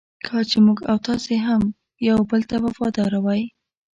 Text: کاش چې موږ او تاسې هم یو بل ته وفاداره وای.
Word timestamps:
کاش 0.25 0.45
چې 0.51 0.57
موږ 0.65 0.79
او 0.89 0.97
تاسې 1.07 1.35
هم 1.47 1.61
یو 2.09 2.17
بل 2.29 2.41
ته 2.49 2.55
وفاداره 2.65 3.19
وای. 3.25 3.41